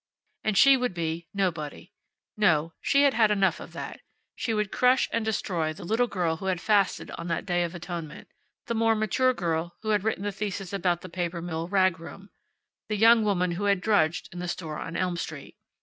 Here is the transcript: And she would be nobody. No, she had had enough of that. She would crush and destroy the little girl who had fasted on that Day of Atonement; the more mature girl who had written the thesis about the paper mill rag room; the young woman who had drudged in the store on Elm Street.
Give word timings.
And 0.43 0.57
she 0.57 0.77
would 0.77 0.95
be 0.95 1.27
nobody. 1.31 1.93
No, 2.35 2.73
she 2.81 3.03
had 3.03 3.13
had 3.13 3.29
enough 3.29 3.59
of 3.59 3.71
that. 3.73 3.99
She 4.33 4.51
would 4.51 4.71
crush 4.71 5.07
and 5.13 5.23
destroy 5.23 5.73
the 5.73 5.83
little 5.83 6.07
girl 6.07 6.37
who 6.37 6.47
had 6.47 6.59
fasted 6.59 7.11
on 7.19 7.27
that 7.27 7.45
Day 7.45 7.63
of 7.63 7.75
Atonement; 7.75 8.27
the 8.65 8.73
more 8.73 8.95
mature 8.95 9.35
girl 9.35 9.77
who 9.83 9.89
had 9.89 10.03
written 10.03 10.23
the 10.23 10.31
thesis 10.31 10.73
about 10.73 11.01
the 11.01 11.07
paper 11.09 11.39
mill 11.39 11.67
rag 11.67 11.99
room; 11.99 12.31
the 12.89 12.97
young 12.97 13.23
woman 13.23 13.51
who 13.51 13.65
had 13.65 13.79
drudged 13.79 14.27
in 14.33 14.39
the 14.39 14.47
store 14.47 14.79
on 14.79 14.97
Elm 14.97 15.17
Street. 15.17 15.55